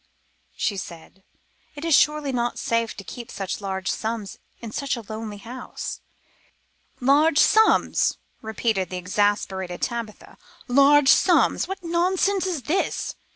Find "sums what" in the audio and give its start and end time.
11.09-11.83